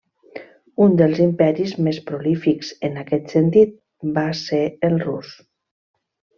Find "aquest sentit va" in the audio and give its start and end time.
3.03-4.27